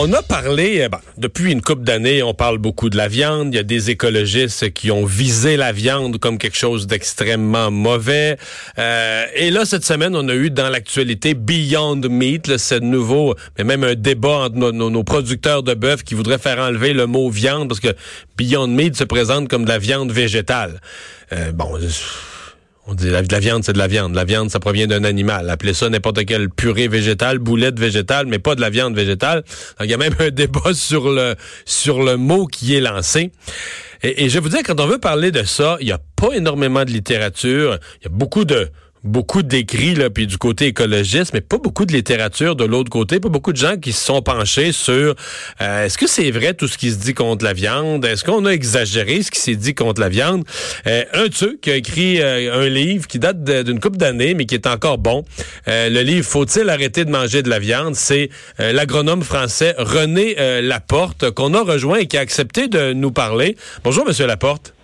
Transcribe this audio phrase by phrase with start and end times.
[0.00, 3.52] On a parlé, euh, depuis une couple d'années, on parle beaucoup de la viande.
[3.52, 8.36] Il y a des écologistes qui ont visé la viande comme quelque chose d'extrêmement mauvais.
[8.78, 13.64] Euh, et là, cette semaine, on a eu dans l'actualité Beyond Meat, ce nouveau, mais
[13.64, 17.66] même un débat entre nos, producteurs de bœuf qui voudraient faire enlever le mot viande
[17.66, 17.96] parce que
[18.36, 20.80] Beyond Meat se présente comme de la viande végétale.
[21.32, 21.76] Euh, bon
[22.88, 24.14] on dit la, la viande, c'est de la viande.
[24.14, 25.50] La viande, ça provient d'un animal.
[25.50, 29.44] Appelez ça n'importe quelle purée végétale, boulette végétale, mais pas de la viande végétale.
[29.80, 31.34] Il y a même un débat sur le,
[31.66, 33.30] sur le mot qui est lancé.
[34.02, 36.32] Et, et je vous dire, quand on veut parler de ça, il n'y a pas
[36.32, 37.78] énormément de littérature.
[38.00, 38.70] Il y a beaucoup de,
[39.04, 43.20] beaucoup d'écrits là puis du côté écologiste mais pas beaucoup de littérature de l'autre côté
[43.20, 45.14] pas beaucoup de gens qui se sont penchés sur
[45.60, 48.04] euh, est-ce que c'est vrai tout ce qui se dit contre la viande?
[48.04, 50.44] Est-ce qu'on a exagéré ce qui s'est dit contre la viande?
[50.86, 54.34] Euh, un de ceux qui a écrit euh, un livre qui date d'une couple d'années
[54.34, 55.24] mais qui est encore bon
[55.66, 57.94] le livre faut-il arrêter de manger de la viande?
[57.94, 63.56] C'est l'agronome français René Laporte qu'on a rejoint et qui a accepté de nous parler.
[63.84, 64.74] Bonjour monsieur Laporte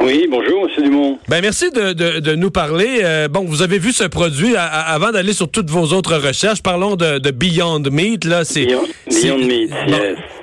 [0.00, 0.84] oui, bonjour, M.
[0.84, 1.18] Dumont.
[1.28, 3.00] Ben, merci de, de, de nous parler.
[3.02, 6.62] Euh, bon, vous avez vu ce produit avant d'aller sur toutes vos autres recherches.
[6.62, 8.24] Parlons de, de Beyond Meat.
[8.24, 9.70] Là, c'est, Beyond, Meat,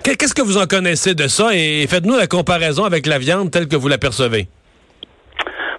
[0.04, 1.56] Qu'est-ce que vous en connaissez de ça?
[1.56, 4.48] Et faites-nous la comparaison avec la viande telle que vous l'apercevez.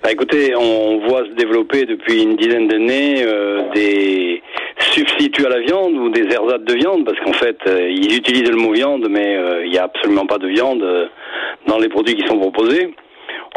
[0.03, 4.43] Ben, écoutez, on voit se développer depuis une dizaine d'années euh, des
[4.95, 8.51] substituts à la viande ou des ersatz de viande, parce qu'en fait, euh, ils utilisent
[8.51, 10.83] le mot viande, mais il n'y a absolument pas de viande
[11.67, 12.95] dans les produits qui sont proposés.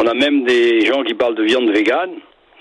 [0.02, 2.12] On a même des gens qui parlent de viande végane,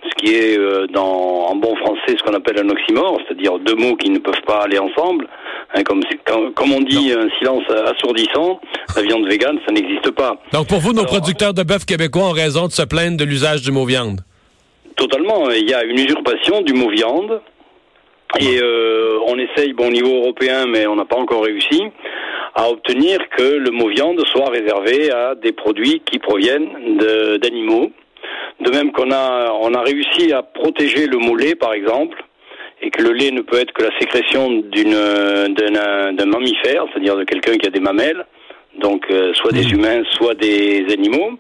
[0.02, 3.76] ce qui est euh, dans, en bon français ce qu'on appelle un oxymore, c'est-à-dire deux
[3.76, 5.28] mots qui ne peuvent pas aller ensemble.
[5.72, 6.02] Hein, comme,
[6.54, 8.60] comme on dit, un silence assourdissant,
[8.96, 10.36] la viande végane, ça n'existe pas.
[10.52, 13.62] Donc pour vous, nos producteurs de bœuf québécois ont raison de se plaindre de l'usage
[13.62, 14.20] du mot viande
[14.96, 15.48] Totalement.
[15.50, 17.40] Il y a une usurpation du mot viande.
[18.40, 21.84] Et euh, on essaye, bon, au niveau européen, mais on n'a pas encore réussi
[22.58, 26.98] à obtenir que le mot viande soit réservé à des produits qui proviennent
[27.40, 27.92] d'animaux.
[28.60, 32.20] De, même qu'on a, on a réussi à protéger le mot lait, par exemple,
[32.82, 34.90] et que le lait ne peut être que la sécrétion d'une,
[35.54, 38.26] d'un, mammifère, c'est-à-dire de quelqu'un qui a des mamelles,
[38.80, 41.38] donc euh, soit des humains, soit des animaux.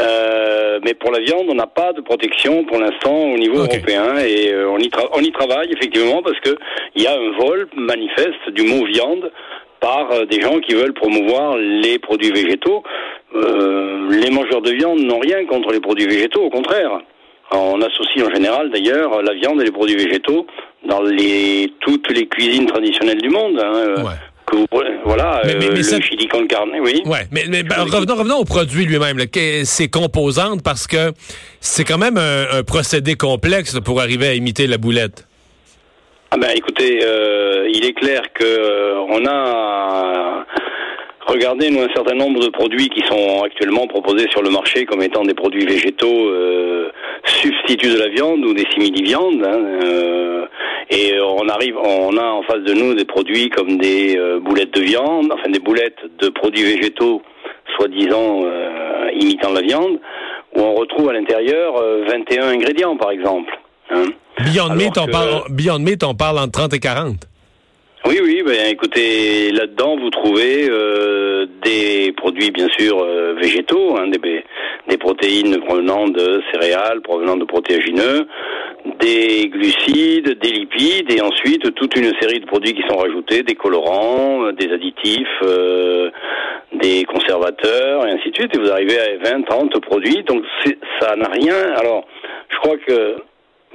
[0.00, 4.18] Euh, mais pour la viande, on n'a pas de protection pour l'instant au niveau européen
[4.18, 6.56] et euh, on, y on y travaille effectivement parce que
[6.96, 9.30] il y a un vol manifeste du mot viande
[9.84, 12.82] par euh, des gens qui veulent promouvoir les produits végétaux.
[13.34, 16.90] Euh, les mangeurs de viande n'ont rien contre les produits végétaux, au contraire.
[17.52, 20.46] On associe en général d'ailleurs la viande et les produits végétaux
[20.88, 23.60] dans les, toutes les cuisines traditionnelles du monde.
[23.62, 23.72] Hein.
[23.74, 23.96] Euh,
[24.46, 24.66] que vous,
[25.04, 27.02] voilà, mais, mais, le chili con carne, oui.
[27.06, 29.18] Ouais, mais, mais ben, revenons, revenons au produit lui-même,
[29.64, 31.12] ses composantes, parce que
[31.60, 35.26] c'est quand même un, un procédé complexe pour arriver à imiter la boulette.
[36.34, 40.44] Ah ben écoutez, euh, il est clair que euh, on a
[41.28, 45.00] regardé nous un certain nombre de produits qui sont actuellement proposés sur le marché comme
[45.02, 46.90] étant des produits végétaux euh,
[47.24, 49.46] substituts de la viande ou des simili-viandes.
[49.46, 50.48] Hein,
[50.90, 54.80] et on arrive, on a en face de nous des produits comme des boulettes de
[54.80, 57.22] viande, enfin des boulettes de produits végétaux
[57.76, 58.42] soi-disant
[59.12, 60.00] imitant la viande,
[60.56, 63.56] où on retrouve à l'intérieur 21 ingrédients par exemple.
[63.90, 64.04] Hein?
[64.44, 67.16] Beyond Meat, on parle, Beyond Meat, on parle entre 30 et 40.
[68.06, 74.08] Oui, oui, ben écoutez, là-dedans, vous trouvez euh, des produits, bien sûr, euh, végétaux, hein,
[74.08, 74.44] des,
[74.88, 78.26] des protéines provenant de céréales, provenant de protéagineux,
[79.00, 83.54] des glucides, des lipides, et ensuite toute une série de produits qui sont rajoutés, des
[83.54, 86.10] colorants, des additifs, euh,
[86.74, 90.44] des conservateurs, et ainsi de suite, et vous arrivez à 20, 30 produits, donc
[91.00, 91.72] ça n'a rien...
[91.78, 92.04] Alors,
[92.50, 93.16] je crois que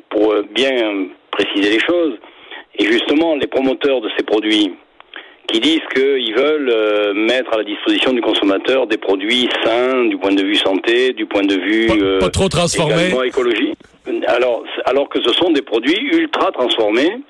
[0.10, 2.14] pour euh, bien préciser les choses.
[2.78, 4.74] Et justement, les promoteurs de ces produits
[5.48, 10.18] qui disent qu'ils veulent euh, mettre à la disposition du consommateur des produits sains du
[10.18, 13.74] point de vue santé, du point de vue pas, pas trop transformés, écologie.
[14.28, 17.22] Alors, alors que ce sont des produits ultra transformés,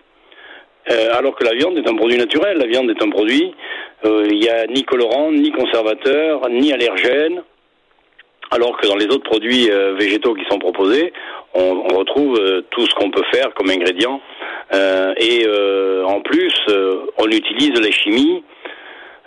[0.92, 2.58] euh, alors que la viande est un produit naturel.
[2.58, 3.54] La viande est un produit,
[4.04, 7.42] il n'y a ni colorant, ni conservateur, ni allergène
[8.52, 11.14] alors que dans les autres produits euh, végétaux qui sont proposés,
[11.54, 14.22] on, on retrouve euh, tout ce qu'on peut faire comme ingrédient.
[14.74, 15.46] Euh, et
[16.06, 16.54] en plus,
[17.18, 18.44] on utilise la chimie,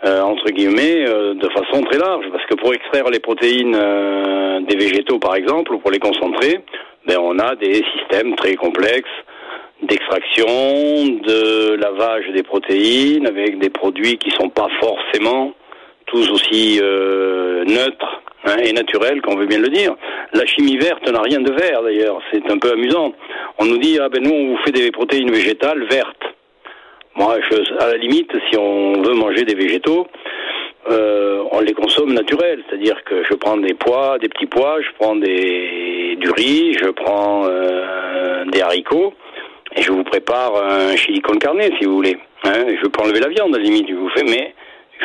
[0.04, 2.26] entre guillemets, de façon très large.
[2.30, 3.76] Parce que pour extraire les protéines
[4.66, 6.60] des végétaux, par exemple, ou pour les concentrer,
[7.06, 9.10] ben, on a des systèmes très complexes
[9.82, 15.52] d'extraction, de lavage des protéines, avec des produits qui sont pas forcément
[16.06, 19.94] tous aussi neutres hein, et naturel, qu'on veut bien le dire.
[20.32, 23.12] La chimie verte n'a rien de vert d'ailleurs, c'est un peu amusant.
[23.58, 26.24] On nous dit ah ben nous on vous fait des protéines végétales vertes.
[27.14, 27.36] Moi,
[27.80, 30.06] à la limite, si on veut manger des végétaux,
[30.90, 34.88] euh, on les consomme naturels, c'est-à-dire que je prends des pois, des petits pois, je
[34.98, 39.12] prends des, du riz, je prends euh, des haricots,
[39.76, 41.34] et je vous prépare un chili con
[41.78, 42.16] si vous voulez.
[42.44, 44.54] Hein, je peux enlever la viande, à la limite, je vous fais, mais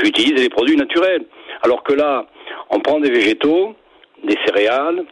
[0.01, 1.25] j'utilise des produits naturels.
[1.63, 2.25] Alors que là,
[2.69, 3.75] on prend des végétaux,
[4.23, 5.05] des céréales,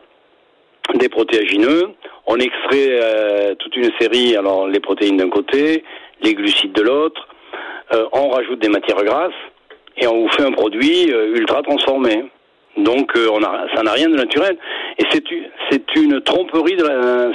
[0.94, 1.94] des protéagineux,
[2.28, 5.84] on extrait euh, toute une série, alors les protéines d'un côté,
[6.22, 7.28] les glucides de l'autre,
[7.94, 9.34] euh, on rajoute des matières grasses
[9.98, 12.26] et on vous fait un produit euh, ultra transformé.
[12.78, 13.14] Donc
[13.74, 14.58] ça n'a rien de naturel.
[14.98, 16.78] Et c'est une tromperie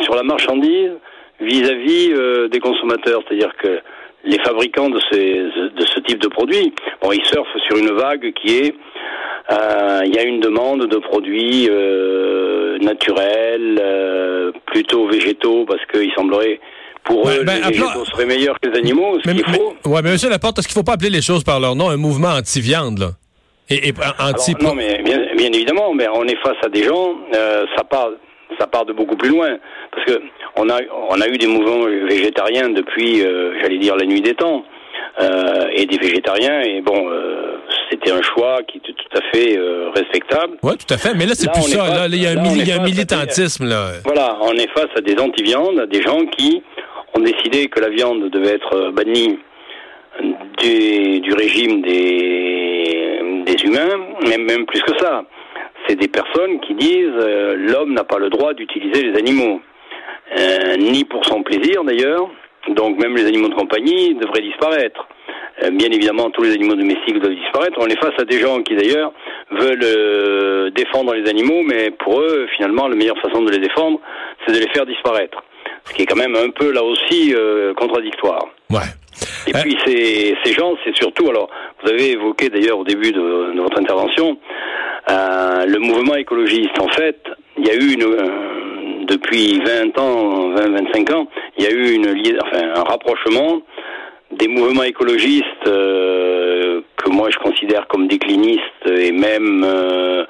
[0.02, 0.92] sur la marchandise
[1.40, 2.12] vis-à-vis
[2.50, 3.22] des consommateurs.
[3.26, 3.80] C'est-à-dire que
[4.24, 8.34] les fabricants de, ces, de ce type de produits, bon, ils surfent sur une vague
[8.34, 8.74] qui est
[9.50, 16.60] il y a une demande de produits euh, naturels, euh, plutôt végétaux, parce qu'il semblerait
[17.04, 19.74] pour eux, ben, les végétaux seraient meilleurs que les animaux, ce qu'il faut.
[19.86, 21.88] Ouais, mais monsieur Laporte, est-ce qu'il ne faut pas appeler les choses par leur nom,
[21.88, 23.10] un mouvement anti-viande, là?
[23.70, 27.14] Et, anti Non, mais bien, évidemment, mais on est face à des gens,
[27.76, 28.10] ça part
[28.58, 29.58] ça part de beaucoup plus loin.
[29.92, 30.22] Parce que
[30.56, 33.22] on a, on a eu des mouvements végétariens depuis,
[33.60, 34.64] j'allais dire, la nuit des temps.
[35.18, 36.60] Euh, et des végétariens.
[36.62, 37.58] Et bon, euh,
[37.90, 40.56] c'était un choix qui était tout à fait euh, respectable.
[40.62, 41.14] Oui, tout à fait.
[41.14, 41.88] Mais là, c'est plus ça.
[41.88, 43.66] là, il y a, un, militantisme.
[43.68, 43.92] là.
[44.04, 46.62] Voilà, on est face à des anti-viandes, des gens qui
[47.14, 49.38] ont décidé que la viande devait être bannie
[50.58, 55.24] du, du régime des, des humains, même, même plus que ça.
[55.88, 57.26] C'est des personnes qui disent
[57.56, 59.60] l'homme n'a pas le droit d'utiliser les animaux,
[60.78, 62.28] ni pour son plaisir d'ailleurs,
[62.68, 65.06] donc même les animaux de compagnie devraient disparaître.
[65.62, 67.78] Euh, bien évidemment, tous les animaux domestiques doivent disparaître.
[67.78, 69.12] On est face à des gens qui d'ailleurs
[69.50, 74.00] veulent euh, défendre les animaux, mais pour eux, finalement, la meilleure façon de les défendre,
[74.46, 75.42] c'est de les faire disparaître.
[75.84, 78.46] Ce qui est quand même un peu là aussi euh, contradictoire.
[78.70, 78.78] Ouais.
[79.46, 81.50] Et puis ces, ces gens, c'est surtout, alors
[81.82, 84.38] vous avez évoqué d'ailleurs au début de, de votre intervention,
[85.08, 86.78] le mouvement écologiste.
[86.80, 87.18] En fait,
[87.58, 88.16] il y a eu une,
[89.10, 91.26] depuis 20 ans, 20-25 ans,
[91.58, 92.06] il y a eu une,
[92.40, 93.60] enfin, un rapprochement
[94.30, 100.24] des mouvements écologistes euh, que moi je considère comme déclinistes et même euh,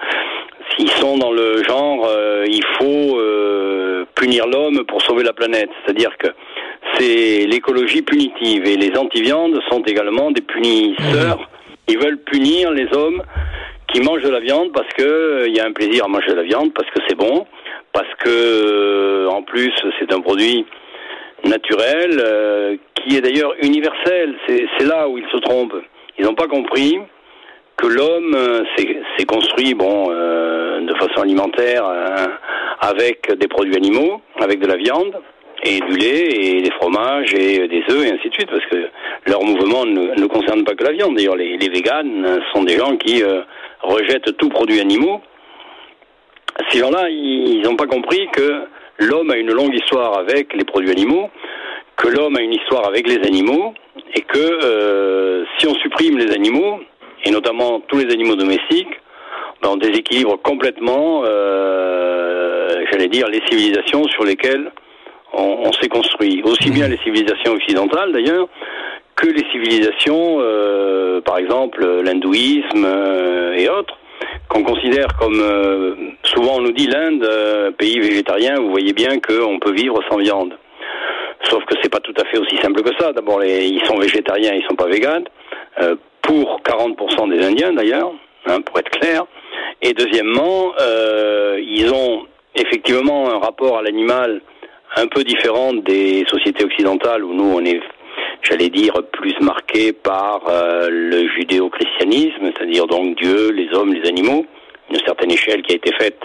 [0.70, 3.18] s'ils sont dans le genre euh, il faut
[4.14, 6.28] punir l'homme pour sauver la planète, c'est-à-dire que
[6.94, 11.48] c'est l'écologie punitive et les anti-viandes sont également des punisseurs.
[11.88, 13.22] Ils veulent punir les hommes
[13.88, 16.36] qui mangent de la viande parce que il y a un plaisir à manger de
[16.36, 17.46] la viande parce que c'est bon,
[17.92, 20.66] parce que en plus c'est un produit
[21.44, 24.34] naturel, euh, qui est d'ailleurs universel.
[24.46, 25.82] C'est là où ils se trompent.
[26.18, 26.98] Ils n'ont pas compris
[27.76, 31.84] que l'homme euh, s'est construit, bon, euh, de façon alimentaire,
[32.80, 35.14] avec des produits animaux, avec de la viande
[35.62, 38.88] et du lait et des fromages et des œufs et ainsi de suite, parce que
[39.26, 41.16] leur mouvement ne, ne concerne pas que la viande.
[41.16, 43.22] D'ailleurs, les, les véganes sont des gens qui
[43.82, 45.20] rejettent tout produit animaux.
[46.70, 48.64] Ces gens-là, ils n'ont pas compris que
[48.98, 51.30] l'homme a une longue histoire avec les produits animaux,
[51.96, 53.74] que l'homme a une histoire avec les animaux,
[54.14, 56.80] et que euh, si on supprime les animaux,
[57.24, 59.00] et notamment tous les animaux domestiques,
[59.62, 64.72] ben, on déséquilibre complètement, euh, j'allais dire, les civilisations sur lesquelles
[65.32, 66.42] on, s'est construit.
[66.44, 68.48] Aussi bien les civilisations occidentales d'ailleurs,
[69.14, 72.86] que les civilisations, euh, par exemple l'hindouisme
[73.56, 73.96] et autres,
[74.48, 79.18] qu'on considère comme euh, souvent on nous dit l'Inde, euh, pays végétarien, vous voyez bien
[79.20, 80.56] qu'on peut vivre sans viande.
[81.44, 83.12] Sauf que c'est pas tout à fait aussi simple que ça.
[83.12, 85.24] D'abord, ils sont végétariens, ils sont pas véganes.
[85.80, 88.12] Euh, pour 40% des Indiens d'ailleurs,
[88.46, 89.24] hein, pour être clair.
[89.82, 90.74] Et deuxièmement,
[91.56, 94.42] ils ont effectivement un rapport à l'animal
[94.96, 97.80] un peu différent des sociétés occidentales où nous on est
[98.42, 104.46] j'allais dire, plus marqué par euh, le judéo-christianisme, c'est-à-dire donc Dieu, les hommes, les animaux,
[104.90, 106.20] une certaine échelle qui a été faite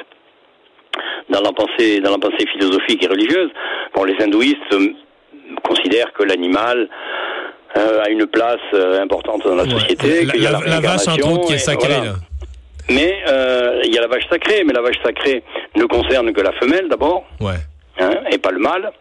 [1.30, 3.50] dans la pensée, dans la pensée philosophique et religieuse.
[3.96, 4.90] Bon, les hindouistes euh,
[5.64, 6.90] considèrent que l'animal
[7.78, 8.62] euh, a une place
[9.02, 10.26] importante dans la société.
[10.26, 11.90] La, la, vache entre qui est sacrée.
[11.90, 12.16] Là.
[12.90, 13.20] Mais
[13.84, 15.44] il y a la vache sacrée, mais la vache sacrée
[15.76, 17.56] ne concerne que la femelle d'abord, ouais.
[18.00, 18.92] hein, et pas le mâle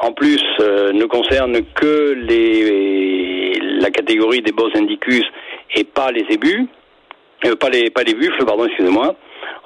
[0.00, 5.24] en plus, euh, ne concerne que les, la catégorie des bos indicus
[5.74, 6.66] et pas les ébus,
[7.44, 9.14] euh, pas les pas les buffles, pardon, excusez-moi.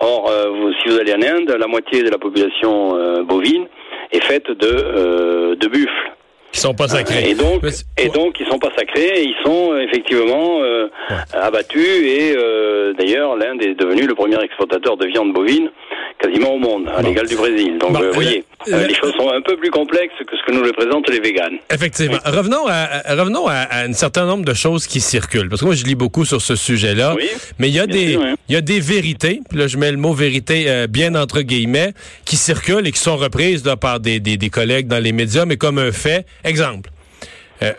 [0.00, 3.66] Or, euh, si vous allez en Inde, la moitié de la population bovine
[4.10, 6.12] est faite de de buffles.
[6.50, 7.30] Qui sont pas sacrés.
[7.30, 7.62] Et donc,
[7.96, 9.22] et donc, ils sont pas sacrés.
[9.22, 10.60] ils sont effectivement
[11.32, 11.86] abattus.
[11.86, 12.34] Et
[12.98, 15.70] d'ailleurs, l'Inde est devenue le premier exportateur de viande bovine
[16.22, 17.78] quasiment au monde, à l'égal du Brésil.
[17.78, 20.72] Donc, vous voyez, les choses sont un peu plus complexes que ce que nous les
[20.72, 21.58] présentent les véganes.
[21.70, 22.18] Effectivement.
[22.24, 25.48] Revenons, à, revenons à, un certain nombre de choses qui circulent.
[25.48, 27.16] Parce que moi, je lis beaucoup sur ce sujet-là.
[27.58, 29.98] mais il y, a des, il y a des vérités, puis là, je mets le
[29.98, 31.92] mot vérité bien entre guillemets,
[32.24, 35.44] qui circulent et qui sont reprises là, par des, des, des collègues dans les médias,
[35.44, 36.26] mais comme un fait.
[36.44, 36.90] Exemple.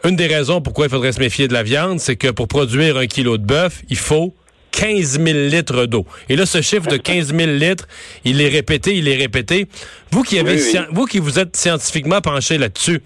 [0.04, 2.98] une des raisons pourquoi il faudrait se méfier de la viande, c'est que pour produire
[2.98, 4.34] un kilo de bœuf, il faut
[4.74, 6.06] 15 000 litres d'eau.
[6.30, 7.88] Et là, ce chiffre de 15 000 litres,
[8.26, 9.68] il est répété, il est répété.
[10.12, 10.58] Vous qui avez,
[10.92, 13.00] vous qui vous êtes scientifiquement penché là-dessus,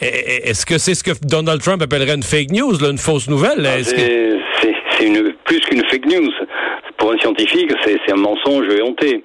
[0.00, 3.66] est-ce que c'est ce que Donald Trump appellerait une fake news, une fausse nouvelle?
[3.66, 4.32] Ah, c'est
[5.44, 6.32] plus qu'une fake news.
[6.96, 9.22] Pour un scientifique, c'est un mensonge éhonté.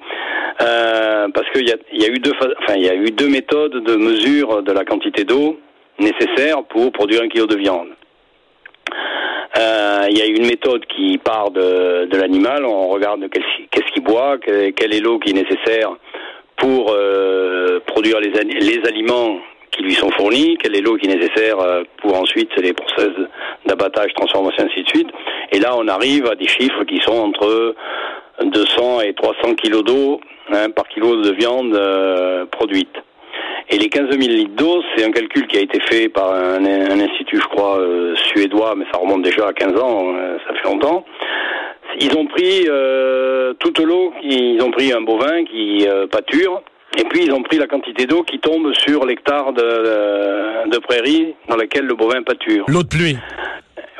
[0.62, 2.32] Euh, parce qu'il y a, y a eu deux,
[2.64, 5.60] enfin, il y a eu deux méthodes de mesure de la quantité d'eau
[6.00, 7.90] nécessaire pour produire un kilo de viande.
[9.58, 12.66] Euh, il y a une méthode qui part de, de l'animal.
[12.66, 15.96] On regarde qu'est-ce qu'il boit, quelle est l'eau qui est nécessaire
[16.58, 16.96] pour
[17.86, 19.38] produire les, les aliments
[19.72, 21.58] qui lui sont fournis, quelle est l'eau qui est nécessaire
[22.02, 23.10] pour ensuite les process
[23.66, 25.10] d'abattage, transformation, ainsi de suite.
[25.52, 27.76] Et là, on arrive à des chiffres qui sont entre
[28.44, 30.22] 200 et 300 kilos d'eau
[30.52, 32.94] hein, par kilo de viande euh, produite.
[33.70, 36.64] Et les 15 000 litres d'eau, c'est un calcul qui a été fait par un,
[36.66, 40.64] institut, je crois, euh, suédois, mais ça remonte déjà à 15 ans, euh, ça fait
[40.64, 41.04] longtemps.
[42.00, 46.62] Ils ont pris euh, toute l'eau, ils ont pris un bovin qui pâture,
[46.98, 51.36] et puis ils ont pris la quantité d'eau qui tombe sur l'hectare de, de, prairie
[51.50, 52.66] dans laquelle le bovin pâture.
[52.68, 53.18] L'eau de pluie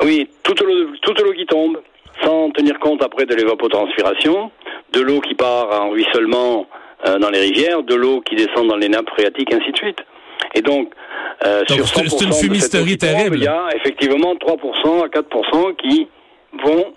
[0.02, 1.80] Oui, toute l'eau, toute l'eau qui tombe,
[2.22, 4.50] sans tenir compte après de l'évapotranspiration,
[4.92, 6.66] de l'eau qui part en ruissellement
[7.06, 9.98] euh, dans les rivières, de l'eau qui descend dans les nappes phréatiques, ainsi de suite.
[10.54, 10.92] Et donc,
[11.46, 13.36] euh, sur 100% c'est une fumisterie terrible.
[13.36, 16.08] Il y a effectivement 3% à 4% qui
[16.64, 16.94] vont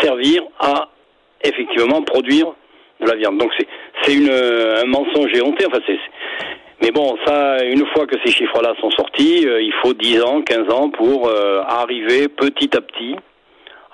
[0.00, 0.88] servir à
[1.42, 2.54] effectivement produire
[3.00, 3.38] de la viande.
[3.38, 3.66] Donc c'est
[4.02, 5.66] c'est une un mensonge éhonté.
[5.66, 5.98] Enfin c'est
[6.82, 10.42] mais bon, ça, une fois que ces chiffres-là sont sortis, euh, il faut 10 ans,
[10.42, 13.16] 15 ans pour euh, arriver petit à petit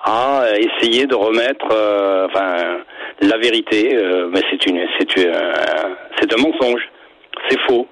[0.05, 2.79] à essayer de remettre, euh, enfin,
[3.27, 3.95] la vérité.
[3.95, 5.07] Euh, mais c'est une, c'est
[6.19, 6.81] c'est un mensonge.
[7.49, 7.87] C'est faux.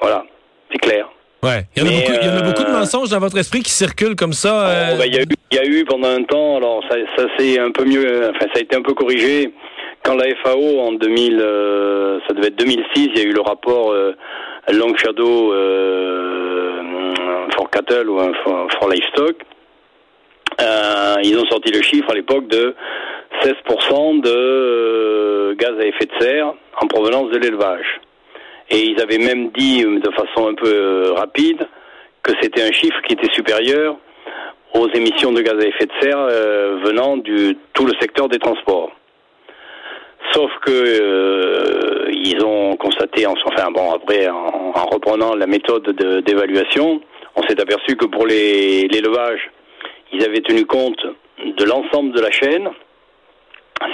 [0.00, 0.24] Voilà,
[0.70, 1.08] c'est clair.
[1.42, 1.64] Ouais.
[1.76, 3.36] Il y, en a beaucoup, il y en a beaucoup de euh, mensonges dans votre
[3.38, 4.92] esprit qui circulent comme ça.
[4.92, 6.96] Oh, ben, il, y a eu, il y a eu pendant un temps, alors ça,
[7.16, 9.52] ça c'est un peu mieux, enfin ça a été un peu corrigé.
[10.04, 11.38] Quand la FAO en 2000,
[12.26, 13.92] ça devait être 2006, il y a eu le rapport
[14.72, 15.52] Long Shadow
[17.56, 19.36] for Cattle ou for, for Livestock
[20.60, 22.74] euh, ils ont sorti le chiffre à l'époque de
[23.42, 28.00] 16% de euh, gaz à effet de serre en provenance de l'élevage.
[28.70, 31.66] Et ils avaient même dit euh, de façon un peu rapide
[32.22, 33.96] que c'était un chiffre qui était supérieur
[34.74, 36.26] aux émissions de gaz à effet de serre
[36.84, 38.92] venant du tout le secteur des transports.
[40.32, 45.90] Sauf que ils ont constaté, enfin bon après en, en reprenant la méthode
[46.24, 47.02] d'évaluation,
[47.34, 49.50] on s'est aperçu que pour l'élevage
[50.12, 51.04] ils avaient tenu compte
[51.44, 52.70] de l'ensemble de la chaîne,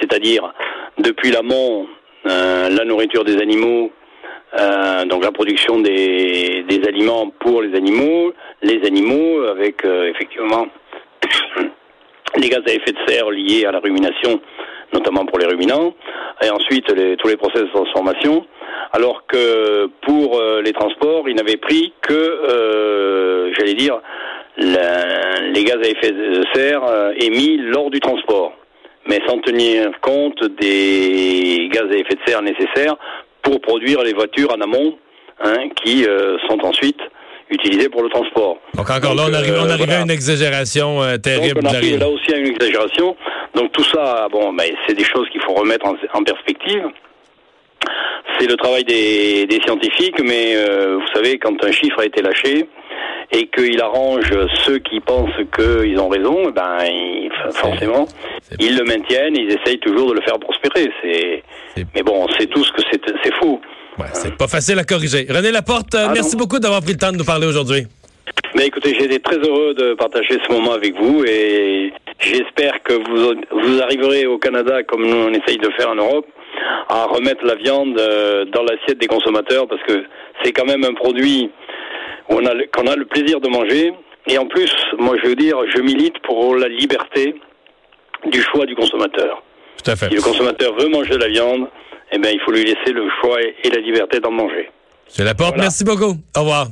[0.01, 0.53] c'est-à-dire
[0.99, 1.87] depuis l'amont,
[2.27, 3.91] euh, la nourriture des animaux,
[4.59, 10.67] euh, donc la production des, aliments pour les animaux, les animaux avec euh, effectivement
[12.37, 14.41] les gaz à effet de serre liés à la rumination,
[14.93, 15.95] notamment pour les ruminants,
[16.43, 16.87] et ensuite
[17.19, 18.47] tous les process de transformation,
[18.93, 24.01] alors que pour les transports, ils n'avaient pris que, j'allais dire,
[24.57, 26.83] les gaz à effet de serre
[27.17, 28.53] émis lors du transport,
[29.09, 32.97] mais sans tenir compte des gaz à effet de serre nécessaires
[33.43, 34.99] pour produire les voitures en amont,
[35.43, 37.01] hein, qui euh, sont ensuite
[37.51, 38.59] utilisées pour le transport.
[38.75, 41.63] Donc encore là, on arrive, on arrive à une exagération euh, terrible.
[41.63, 43.17] Donc on arrive là aussi à une exagération.
[43.55, 46.85] Donc tout ça, bon, ben, c'est des choses qu'il faut remettre en, perspective.
[48.39, 50.55] C'est le travail des, des scientifiques, mais
[50.95, 52.69] vous savez, quand un chiffre a été lâché,
[53.31, 54.31] et qu'il arrange
[54.65, 56.79] ceux qui pensent qu'ils ont raison, ben
[57.53, 58.07] forcément,
[58.59, 60.91] ils le maintiennent, ils essayent toujours de le faire prospérer.
[61.03, 61.43] C'est,
[61.95, 63.61] mais bon, on sait tous que c'est faux.
[63.99, 65.27] Ouais, c'est pas facile à corriger.
[65.29, 67.87] René Laporte, ah merci beaucoup d'avoir pris le temps de nous parler aujourd'hui.
[68.55, 72.95] Mais écoutez, j'ai été très heureux de partager ce moment avec vous et j'espère que
[72.95, 76.27] vous, vous arriverez au Canada, comme nous on essaye de faire en Europe,
[76.89, 80.05] à remettre la viande euh, dans l'assiette des consommateurs parce que
[80.43, 81.51] c'est quand même un produit
[82.29, 82.51] qu'on a,
[82.93, 83.93] a le plaisir de manger.
[84.29, 87.35] Et en plus, moi je veux dire, je milite pour la liberté
[88.31, 89.43] du choix du consommateur.
[89.83, 90.09] Tout à fait.
[90.09, 91.69] Si le consommateur veut manger de la viande,
[92.13, 94.71] eh bien, il faut lui laisser le choix et la liberté d'en manger.
[95.07, 95.57] C'est la porte.
[95.57, 96.17] Merci beaucoup.
[96.37, 96.69] Au revoir.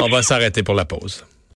[0.00, 1.24] On va s'arrêter pour la pause.